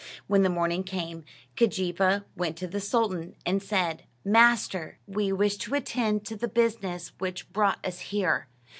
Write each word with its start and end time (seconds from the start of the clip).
When 0.25 0.41
the 0.41 0.49
morning 0.49 0.83
came, 0.83 1.25
Keejeepaa 1.55 2.23
went 2.35 2.57
to 2.57 2.65
the 2.65 2.79
sultan 2.81 3.35
and 3.45 3.61
said: 3.61 4.05
"Master, 4.25 4.97
we 5.05 5.31
wish 5.31 5.57
to 5.57 5.75
attend 5.75 6.25
to 6.25 6.35
the 6.35 6.47
business 6.47 7.11
which 7.19 7.53
brought 7.53 7.85
us 7.85 7.99
here. 7.99 8.47